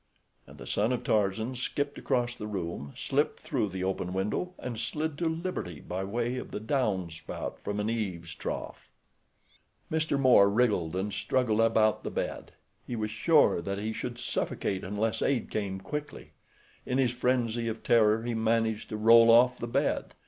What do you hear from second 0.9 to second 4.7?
of Tarzan skipped across the room, slipped through the open window,